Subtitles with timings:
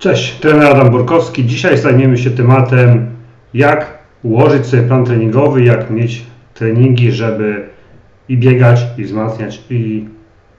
[0.00, 1.46] Cześć, trener Adam Borkowski.
[1.46, 3.06] Dzisiaj zajmiemy się tematem,
[3.54, 6.22] jak ułożyć sobie plan treningowy, jak mieć
[6.54, 7.68] treningi, żeby
[8.28, 10.08] i biegać, i wzmacniać, i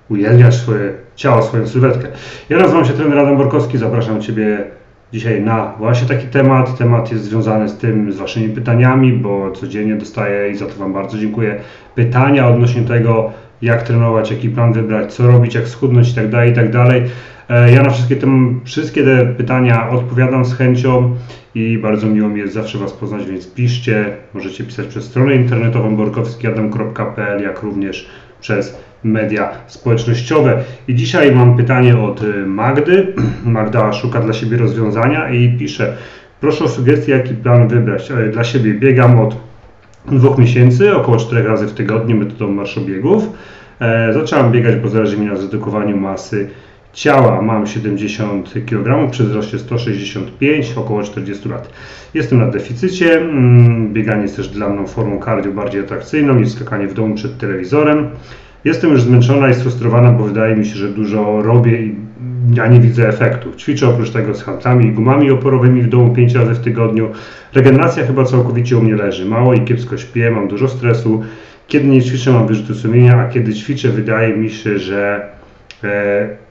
[0.10, 2.08] ujawniać swoje ciało, swoją sylwetkę.
[2.50, 4.66] Ja nazywam się trener Adam Borkowski, zapraszam Ciebie
[5.14, 6.78] dzisiaj na właśnie taki temat.
[6.78, 10.94] Temat jest związany z tym, z Waszymi pytaniami, bo codziennie dostaję i za to Wam
[10.94, 11.60] bardzo dziękuję
[11.96, 13.32] pytania odnośnie tego,
[13.62, 16.32] jak trenować, jaki plan wybrać, co robić, jak schudnąć itd.
[16.32, 16.72] Tak itd.
[16.72, 17.04] Tak
[17.50, 18.28] e, ja na wszystkie te,
[18.64, 21.16] wszystkie te pytania odpowiadam z chęcią
[21.56, 24.06] i bardzo miło mi jest zawsze Was poznać, więc piszcie.
[24.34, 28.10] Możecie pisać przez stronę internetową borkowskiadam.pl, jak również
[28.42, 30.64] przez media społecznościowe.
[30.88, 33.14] I dzisiaj mam pytanie od y, Magdy.
[33.46, 35.98] Magda szuka dla siebie rozwiązania i pisze:
[36.40, 38.12] Proszę o sugestie, jaki plan wybrać.
[38.12, 39.51] E, dla siebie biegam od
[40.06, 43.30] dwóch miesięcy, około 4 razy w tygodniu metodą marszobiegów.
[43.80, 46.50] E, zacząłem biegać, bo zależy mi na zredukowaniu masy
[46.94, 47.42] ciała.
[47.42, 51.70] Mam 70 kg przy wzroście 165, około 40 lat.
[52.14, 53.22] Jestem na deficycie.
[53.22, 57.38] Mm, bieganie jest też dla mnie formą cardio bardziej atrakcyjną niż skakanie w domu przed
[57.38, 58.10] telewizorem.
[58.66, 61.96] Jestem już zmęczona i sfrustrowana, bo wydaje mi się, że dużo robię i
[62.54, 63.52] ja nie widzę efektu.
[63.58, 67.12] Ćwiczę oprócz tego z handlami i gumami oporowymi w domu 5 razy w tygodniu.
[67.54, 69.26] Regeneracja chyba całkowicie u mnie leży.
[69.26, 71.24] Mało i kiepsko śpię, mam dużo stresu.
[71.68, 75.30] Kiedy nie ćwiczę, mam wyrzuty sumienia, a kiedy ćwiczę, wydaje mi się, że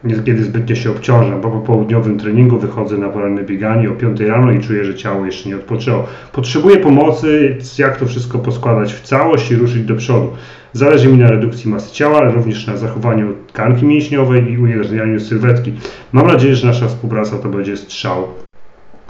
[0.05, 4.53] niekiedy zbytnio się obciążam, bo po południowym treningu wychodzę na poranne bieganie o 5 rano
[4.53, 6.07] i czuję, że ciało jeszcze nie odpoczęło.
[6.33, 10.33] Potrzebuję pomocy, jak to wszystko poskładać w całość i ruszyć do przodu.
[10.73, 15.73] Zależy mi na redukcji masy ciała, ale również na zachowaniu tkanki mięśniowej i ujednolicaniu sylwetki.
[16.13, 18.29] Mam nadzieję, że nasza współpraca to będzie strzał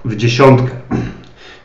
[0.05, 0.71] w dziesiątkę.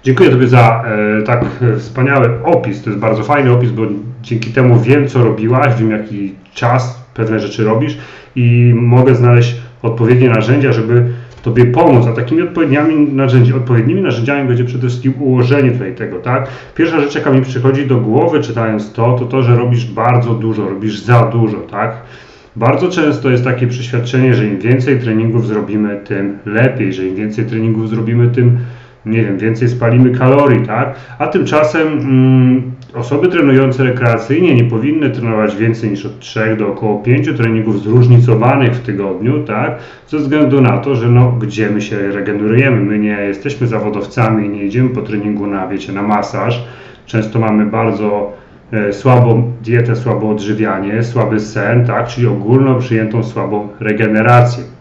[0.04, 0.84] Dziękuję Tobie za
[1.20, 1.46] e, tak
[1.78, 2.84] wspaniały opis.
[2.84, 3.82] To jest bardzo fajny opis, bo
[4.22, 7.98] dzięki temu wiem, co robiłaś, wiem, jaki czas pewne rzeczy robisz
[8.36, 11.04] i mogę znaleźć odpowiednie narzędzia, żeby
[11.46, 16.48] Tobie pomóc, a takimi odpowiednimi, narzędzi, odpowiednimi narzędziami będzie przede wszystkim ułożenie tutaj tego, tak?
[16.76, 20.70] Pierwsza rzecz, jaka mi przychodzi do głowy czytając to, to to, że robisz bardzo dużo,
[20.70, 21.96] robisz za dużo, tak?
[22.56, 27.46] Bardzo często jest takie przeświadczenie, że im więcej treningów zrobimy, tym lepiej, że im więcej
[27.46, 28.58] treningów zrobimy, tym
[29.06, 30.96] nie wiem, więcej spalimy kalorii, tak?
[31.20, 37.00] A tymczasem mm, osoby trenujące rekreacyjnie nie powinny trenować więcej niż od 3 do około
[37.00, 39.80] 5 treningów zróżnicowanych w tygodniu, tak?
[40.08, 42.78] Ze względu na to, że no, gdzie my się regenerujemy?
[42.78, 46.64] My nie jesteśmy zawodowcami, nie idziemy po treningu na, wiecie, na masaż.
[47.06, 48.34] Często mamy bardzo
[48.72, 52.08] e, słabą dietę, słabo odżywianie, słaby sen, tak?
[52.08, 54.75] Czyli ogólno przyjętą słabą regenerację.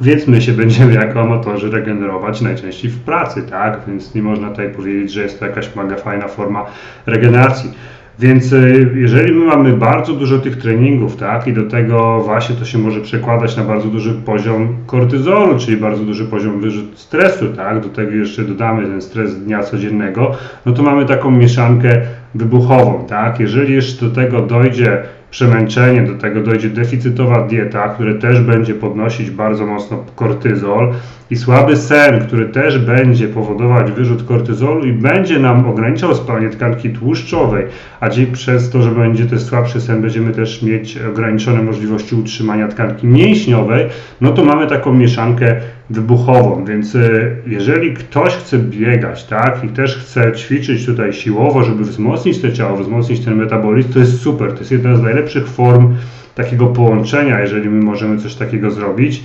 [0.00, 3.80] Więc my się będziemy jako amatorzy regenerować najczęściej w pracy, tak?
[3.88, 6.66] Więc nie można tutaj powiedzieć, że jest to jakaś mega fajna forma
[7.06, 7.70] regeneracji.
[8.18, 12.64] Więc y, jeżeli my mamy bardzo dużo tych treningów, tak, i do tego właśnie to
[12.64, 17.80] się może przekładać na bardzo duży poziom kortyzolu, czyli bardzo duży poziom wyrzut stresu, tak,
[17.80, 20.32] do tego jeszcze dodamy ten stres dnia codziennego,
[20.66, 22.00] no to mamy taką mieszankę
[22.34, 23.40] wybuchową, tak.
[23.40, 25.02] Jeżeli jeszcze do tego dojdzie
[25.34, 30.92] przemęczenie, do tego dojdzie deficytowa dieta, która też będzie podnosić bardzo mocno kortyzol
[31.30, 36.90] i słaby sen, który też będzie powodować wyrzut kortyzolu i będzie nam ograniczał spalanie tkanki
[36.90, 37.66] tłuszczowej,
[38.00, 42.68] a dzięki przez to, że będzie też słabszy sen, będziemy też mieć ograniczone możliwości utrzymania
[42.68, 43.86] tkanki mięśniowej,
[44.20, 45.56] no to mamy taką mieszankę
[45.90, 51.84] wybuchową, więc y, jeżeli ktoś chce biegać, tak, i też chce ćwiczyć tutaj siłowo, żeby
[51.84, 55.94] wzmocnić to ciało, wzmocnić ten metabolizm, to jest super, to jest jedna z najlepszych form
[56.34, 59.22] takiego połączenia, jeżeli my możemy coś takiego zrobić,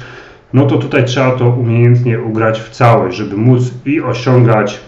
[0.53, 4.79] no to tutaj trzeba to umiejętnie ugrać w całość, żeby móc i osiągać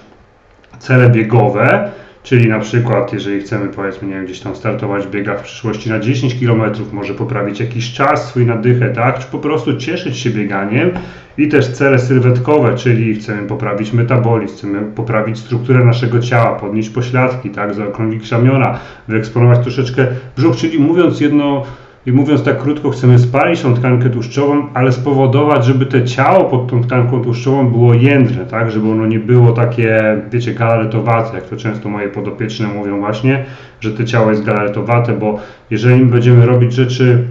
[0.80, 1.92] cele biegowe,
[2.24, 5.90] Czyli na przykład, jeżeli chcemy powiedzmy, nie wiem, gdzieś tam startować w biegach w przyszłości
[5.90, 6.62] na 10 km,
[6.92, 9.20] może poprawić jakiś czas, swój nadychę, tak?
[9.20, 10.92] Czy po prostu cieszyć się bieganiem
[11.38, 17.50] i też cele sylwetkowe, czyli chcemy poprawić metabolizm, chcemy poprawić strukturę naszego ciała, podnieść pośladki,
[17.50, 17.74] tak?
[17.74, 20.08] Zaokrąglić ramiona, wyeksponować troszeczkę
[20.38, 21.66] brzuch, czyli mówiąc jedno,
[22.06, 26.70] i mówiąc tak krótko, chcemy spalić tą tkankę tłuszczową, ale spowodować, żeby te ciało pod
[26.70, 28.72] tą tkanką tłuszczową było jędrne, tak?
[28.72, 33.46] Żeby ono nie było takie, wiecie, galaretowate, jak to często moje podopieczne mówią właśnie,
[33.80, 35.40] że to ciało jest galaretowate, bo
[35.70, 37.24] jeżeli będziemy robić rzeczy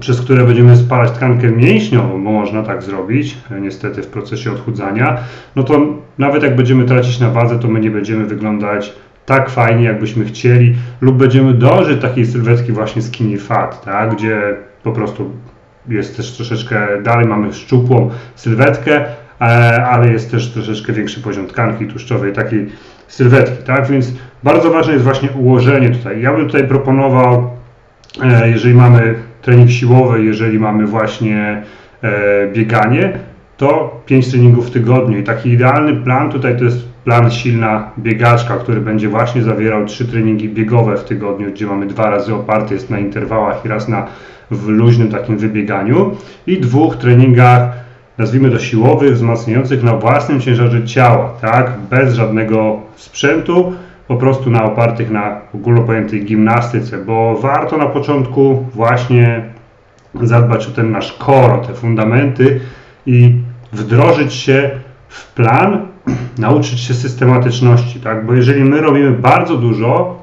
[0.00, 5.18] przez które będziemy spalać tkankę mięśniową, bo można tak zrobić, niestety w procesie odchudzania,
[5.56, 5.80] no to
[6.18, 8.92] nawet jak będziemy tracić na wadze, to my nie będziemy wyglądać
[9.26, 14.14] tak fajnie, jakbyśmy chcieli, lub będziemy dążyć takiej sylwetki właśnie skinny fat, tak?
[14.14, 15.30] gdzie po prostu
[15.88, 19.04] jest też troszeczkę, dalej mamy szczupłą sylwetkę,
[19.40, 19.44] e,
[19.86, 22.66] ale jest też troszeczkę większy poziom tkanki tłuszczowej, takiej
[23.08, 23.86] sylwetki, tak?
[23.86, 24.12] Więc
[24.42, 26.22] bardzo ważne jest właśnie ułożenie tutaj.
[26.22, 27.50] Ja bym tutaj proponował,
[28.22, 31.62] e, jeżeli mamy trening siłowy, jeżeli mamy właśnie
[32.02, 33.18] e, bieganie,
[33.56, 35.18] to 5 treningów w tygodniu.
[35.18, 40.04] I taki idealny plan tutaj to jest plan silna biegaczka, który będzie właśnie zawierał 3
[40.04, 44.06] treningi biegowe w tygodniu, gdzie mamy dwa razy oparty jest na interwałach i raz na
[44.50, 46.16] w luźnym takim wybieganiu.
[46.46, 47.72] I dwóch treningach
[48.18, 53.72] nazwijmy to siłowych, wzmacniających na własnym ciężarze ciała, tak, bez żadnego sprzętu,
[54.08, 59.44] po prostu na opartych na ogólnopojętej gimnastyce, bo warto na początku właśnie
[60.22, 62.60] zadbać o ten nasz core, o te fundamenty
[63.06, 63.34] i
[63.72, 64.70] wdrożyć się
[65.08, 65.95] w plan,
[66.38, 68.26] nauczyć się systematyczności, tak?
[68.26, 70.22] Bo jeżeli my robimy bardzo dużo,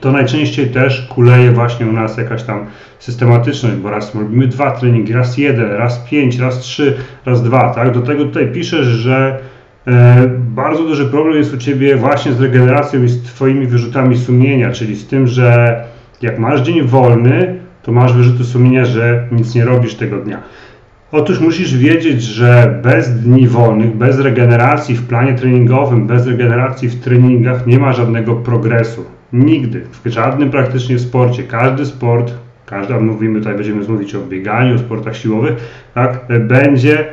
[0.00, 2.66] to najczęściej też kuleje właśnie u nas jakaś tam
[2.98, 7.92] systematyczność, bo raz robimy dwa treningi, raz jeden, raz pięć, raz trzy, raz dwa, tak?
[7.92, 9.38] Do tego tutaj piszesz, że
[9.86, 14.72] e, bardzo duży problem jest u Ciebie właśnie z regeneracją i z Twoimi wyrzutami sumienia,
[14.72, 15.84] czyli z tym, że
[16.22, 20.42] jak masz dzień wolny, to masz wyrzuty sumienia, że nic nie robisz tego dnia.
[21.16, 27.00] Otóż musisz wiedzieć, że bez dni wolnych, bez regeneracji w planie treningowym, bez regeneracji w
[27.00, 29.04] treningach nie ma żadnego progresu.
[29.32, 31.42] Nigdy, w żadnym praktycznie sporcie.
[31.42, 32.32] Każdy sport,
[32.66, 35.54] każdy, mówimy tutaj, będziemy mówić o bieganiu, o sportach siłowych,
[35.94, 37.04] tak, będzie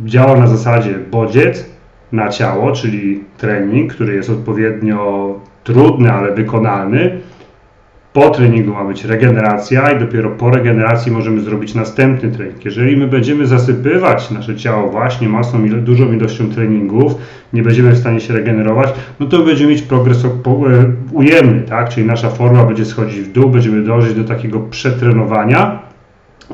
[0.00, 1.70] działał na zasadzie bodziec
[2.12, 5.34] na ciało, czyli trening, który jest odpowiednio
[5.64, 7.20] trudny, ale wykonalny,
[8.12, 12.64] po treningu ma być regeneracja i dopiero po regeneracji możemy zrobić następny trening.
[12.64, 17.14] Jeżeli my będziemy zasypywać nasze ciało właśnie masą, dużą ilością treningów,
[17.52, 18.88] nie będziemy w stanie się regenerować,
[19.20, 20.28] no to będziemy mieć progres e,
[21.12, 21.88] ujemny, tak?
[21.88, 25.78] Czyli nasza forma będzie schodzić w dół, będziemy dążyć do takiego przetrenowania,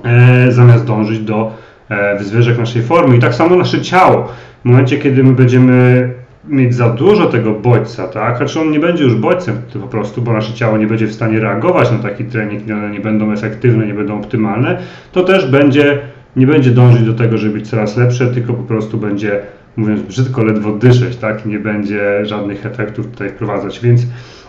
[0.04, 1.52] e, zamiast dążyć do
[1.88, 3.16] e, wyzwyżek naszej formy.
[3.16, 4.28] I tak samo nasze ciało.
[4.64, 8.36] W momencie, kiedy my będziemy mieć za dużo tego bodźca, tak?
[8.36, 11.40] Znaczy on nie będzie już bodźcem po prostu, bo nasze ciało nie będzie w stanie
[11.40, 14.78] reagować na taki trening, one nie będą efektywne, nie będą optymalne,
[15.12, 15.98] to też będzie,
[16.36, 19.40] nie będzie dążyć do tego, żeby być coraz lepsze, tylko po prostu będzie,
[19.76, 21.46] mówiąc brzydko, ledwo dyszeć, tak?
[21.46, 24.06] Nie będzie żadnych efektów tutaj wprowadzać, więc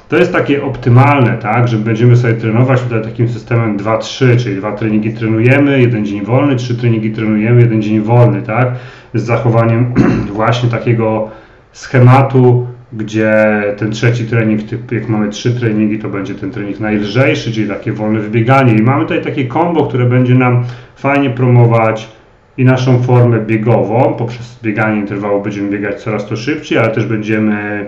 [0.09, 4.71] to jest takie optymalne, tak, że będziemy sobie trenować tutaj takim systemem 2-3, czyli dwa
[4.71, 8.71] treningi trenujemy, jeden dzień wolny, trzy treningi trenujemy, jeden dzień wolny, tak,
[9.13, 9.93] z zachowaniem
[10.33, 11.29] właśnie takiego
[11.75, 14.61] schematu, gdzie ten trzeci trening,
[14.91, 18.73] jak mamy trzy treningi, to będzie ten trening najlżejszy, czyli takie wolne wybieganie.
[18.73, 20.63] I mamy tutaj takie kombo, które będzie nam
[20.95, 22.09] fajnie promować
[22.57, 24.13] i naszą formę biegową.
[24.13, 27.85] Poprzez bieganie interwału będziemy biegać coraz to szybciej, ale też będziemy,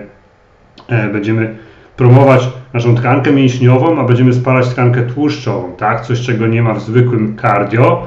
[0.88, 1.54] e, będziemy
[1.96, 6.00] promować naszą tkankę mięśniową, a będziemy spalać tkankę tłuszczową, tak?
[6.00, 8.06] Coś, czego nie ma w zwykłym cardio.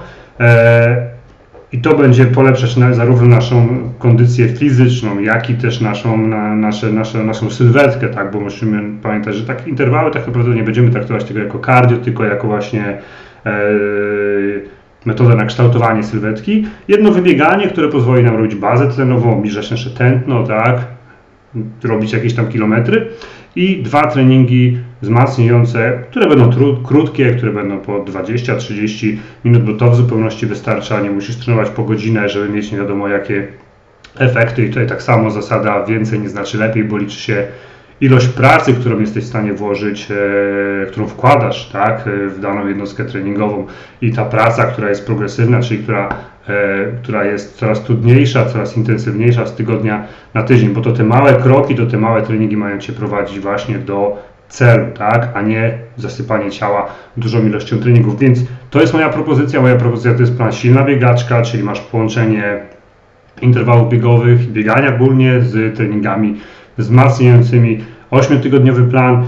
[1.73, 3.67] I to będzie polepszać na, zarówno naszą
[3.99, 8.31] kondycję fizyczną, jak i też naszą, na, nasze, nasze, naszą sylwetkę, tak?
[8.31, 12.23] bo musimy pamiętać, że tak interwały tak naprawdę nie będziemy traktować tego jako cardio, tylko
[12.23, 12.97] jako właśnie
[13.45, 13.51] e,
[15.05, 16.65] metodę na kształtowanie sylwetki.
[16.87, 21.00] Jedno wybieganie, które pozwoli nam robić bazę tlenową, obniżać nasze tętno, tak?
[21.83, 23.07] Robić jakieś tam kilometry
[23.55, 29.95] i dwa treningi wzmacniające, które będą krótkie, które będą po 20-30 minut, bo to w
[29.95, 31.01] zupełności wystarcza.
[31.01, 33.47] Nie musisz trenować po godzinę, żeby mieć nie wiadomo jakie
[34.17, 34.65] efekty.
[34.65, 37.47] I tutaj tak samo zasada więcej nie znaczy lepiej, bo liczy się
[38.01, 43.65] ilość pracy, którą jesteś w stanie włożyć, e, którą wkładasz tak, w daną jednostkę treningową
[44.01, 46.09] i ta praca, która jest progresywna, czyli która
[46.47, 51.33] E, która jest coraz trudniejsza, coraz intensywniejsza z tygodnia na tydzień, bo to te małe
[51.33, 54.17] kroki, to te małe treningi mają Cię prowadzić właśnie do
[54.49, 56.85] celu, tak, a nie zasypanie ciała
[57.17, 58.19] dużą ilością treningów.
[58.19, 59.61] Więc to jest moja propozycja.
[59.61, 62.59] Moja propozycja to jest plan silna biegaczka, czyli masz połączenie
[63.41, 66.39] interwałów biegowych, biegania ogólnie z treningami
[66.77, 67.83] wzmacniającymi.
[68.11, 69.25] 8-tygodniowy plan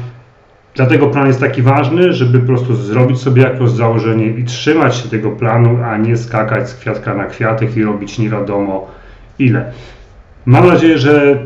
[0.75, 5.09] Dlatego plan jest taki ważny, żeby po prostu zrobić sobie jakieś założenie i trzymać się
[5.09, 8.87] tego planu, a nie skakać z kwiatka na kwiatek i robić nie wiadomo
[9.39, 9.71] ile.
[10.45, 11.39] Mam nadzieję, że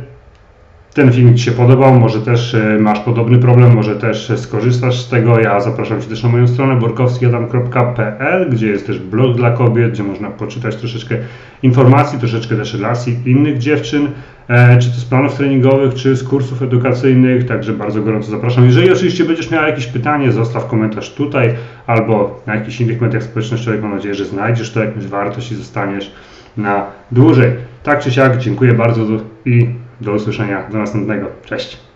[0.97, 5.09] ten film Ci się podobał, może też e, masz podobny problem, może też skorzystasz z
[5.09, 5.39] tego.
[5.39, 10.03] Ja zapraszam Cię też na moją stronę borkowskiadam.pl, gdzie jest też blog dla kobiet, gdzie
[10.03, 11.15] można poczytać troszeczkę
[11.63, 14.07] informacji, troszeczkę też relacji innych dziewczyn,
[14.47, 18.65] e, czy to z planów treningowych, czy z kursów edukacyjnych, także bardzo gorąco zapraszam.
[18.65, 21.53] Jeżeli oczywiście będziesz miał jakieś pytanie, zostaw komentarz tutaj
[21.87, 23.83] albo na jakichś innych mediach społecznościowych.
[23.83, 26.11] Mam nadzieję, że znajdziesz to jakąś wartość i zostaniesz
[26.57, 27.51] na dłużej.
[27.83, 29.03] Tak czy siak, dziękuję bardzo
[29.45, 29.67] i
[30.01, 31.27] do usłyszenia do następnego.
[31.45, 31.86] Cześć.